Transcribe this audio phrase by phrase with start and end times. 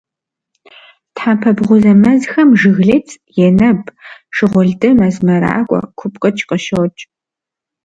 [1.15, 3.07] Тхьэмпэ бгъузэ мэзхэм жыглыц,
[3.45, 3.81] енэб,
[4.35, 6.99] шыгъулды, мэз мэракӀуэ, купкъыкӀ къыщокӀ.